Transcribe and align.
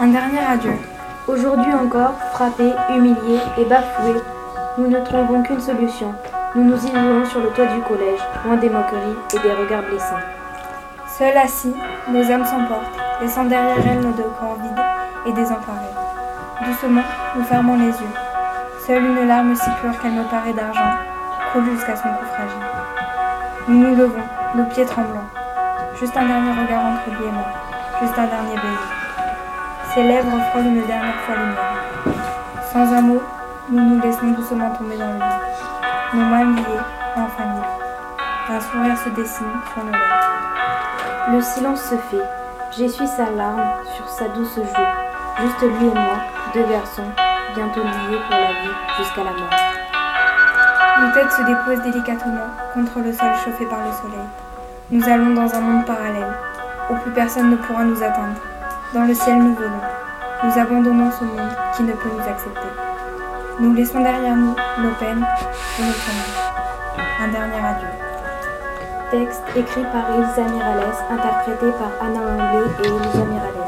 Un 0.00 0.08
dernier 0.08 0.40
adieu. 0.40 0.72
Aujourd'hui 1.26 1.72
encore, 1.72 2.14
frappés, 2.32 2.72
humiliés 2.90 3.40
et 3.58 3.64
bafoués, 3.64 4.20
nous 4.78 4.88
ne 4.88 5.00
trouvons 5.00 5.42
qu'une 5.42 5.60
solution. 5.60 6.14
Nous 6.54 6.64
nous 6.64 6.76
isolons 6.76 7.24
sur 7.24 7.40
le 7.40 7.48
toit 7.50 7.66
du 7.66 7.80
collège, 7.82 8.20
loin 8.44 8.56
des 8.56 8.68
moqueries 8.68 9.16
et 9.34 9.38
des 9.38 9.52
regards 9.54 9.84
blessants. 9.84 10.20
Seuls 11.06 11.36
assis, 11.36 11.74
nos 12.08 12.30
âmes 12.30 12.44
s'emportent, 12.44 12.98
laissant 13.20 13.44
derrière 13.44 13.86
elles 13.86 14.00
nos 14.00 14.12
deux 14.12 14.30
corps 14.38 14.58
vides 14.60 14.84
et 15.26 15.32
désemparés. 15.32 15.94
Doucement, 16.66 17.04
nous 17.36 17.44
fermons 17.44 17.76
les 17.76 17.86
yeux. 17.86 18.14
Seule 18.86 19.04
une 19.04 19.26
larme 19.26 19.54
si 19.54 19.70
pure 19.80 19.98
qu'elle 20.00 20.12
me 20.12 20.24
paraît 20.24 20.52
d'argent 20.52 20.98
coule 21.52 21.70
jusqu'à 21.70 21.96
son 21.96 22.08
cou 22.08 22.24
fragile. 22.34 22.66
Nous 23.68 23.78
nous 23.78 23.94
levons, 23.94 24.24
nos 24.54 24.64
pieds 24.64 24.84
tremblants. 24.84 25.28
Juste 25.98 26.16
un 26.16 26.26
dernier 26.26 26.50
regard 26.50 26.84
entre 26.86 27.10
lui 27.10 27.26
et 27.28 27.32
moi. 27.32 27.71
Juste 28.02 28.18
un 28.18 28.26
dernier 28.26 28.56
baiser. 28.56 29.94
Ses 29.94 30.02
lèvres 30.02 30.36
frôlent 30.50 30.66
une 30.66 30.86
dernière 30.86 31.14
fois 31.20 31.36
les 31.36 31.44
miennes. 31.44 32.16
Sans 32.72 32.92
un 32.92 33.00
mot, 33.00 33.22
nous 33.70 33.80
nous 33.80 34.02
laissons 34.02 34.26
doucement 34.26 34.70
tomber 34.70 34.96
dans 34.96 35.06
le 35.06 35.18
lit. 35.18 36.14
Nos 36.14 36.24
mains 36.24 36.56
liées, 36.56 36.80
enfin. 37.16 37.62
Un 38.50 38.60
sourire 38.60 38.98
se 38.98 39.08
dessine 39.10 39.46
sur 39.72 39.84
nos 39.84 39.92
lèvres. 39.92 41.32
Le 41.32 41.40
silence 41.40 41.82
se 41.82 41.94
fait. 41.94 42.24
J'essuie 42.76 43.06
sa 43.06 43.30
larme 43.30 43.62
sur 43.94 44.08
sa 44.08 44.26
douce 44.28 44.56
joue. 44.56 45.42
Juste 45.42 45.62
lui 45.62 45.86
et 45.86 45.94
moi, 45.94 46.16
deux 46.54 46.64
garçons, 46.64 47.06
bientôt 47.54 47.84
liés 47.84 48.18
pour 48.28 48.36
la 48.36 48.52
vie 48.62 48.76
jusqu'à 48.98 49.22
la 49.22 49.30
mort. 49.30 49.50
Nos 51.00 51.12
têtes 51.12 51.30
se 51.30 51.42
déposent 51.42 51.84
délicatement 51.84 52.48
contre 52.74 52.98
le 52.98 53.12
sol 53.12 53.30
chauffé 53.44 53.64
par 53.66 53.78
le 53.78 53.92
soleil. 53.92 54.26
Nous 54.90 55.08
allons 55.08 55.34
dans 55.34 55.54
un 55.54 55.60
monde 55.60 55.86
parallèle, 55.86 56.34
où 56.90 56.94
plus 56.96 57.10
personne 57.12 57.50
ne 57.50 57.56
pourra 57.56 57.84
nous 57.84 58.02
atteindre. 58.02 58.40
Dans 58.94 59.04
le 59.04 59.14
ciel 59.14 59.38
nous 59.38 59.54
venons. 59.54 59.80
Nous 60.44 60.58
abandonnons 60.58 61.10
ce 61.12 61.24
monde 61.24 61.56
qui 61.76 61.82
ne 61.82 61.92
peut 61.92 62.08
nous 62.12 62.28
accepter. 62.28 62.68
Nous 63.60 63.74
laissons 63.74 64.00
derrière 64.00 64.36
nous 64.36 64.54
nos 64.78 64.90
peines 64.98 65.24
et 65.78 65.82
nos 65.82 65.92
familles. 65.92 66.42
Un 67.20 67.28
dernier 67.28 67.66
adieu. 67.66 67.88
Texte 69.10 69.42
écrit 69.54 69.84
par 69.92 70.10
Elsa 70.10 70.42
Mirales, 70.50 70.94
interprété 71.10 71.66
par 71.78 71.92
Anna 72.00 72.20
Anglais 72.20 72.70
et 72.82 72.86
Elisa 72.86 73.24
Mirales. 73.24 73.61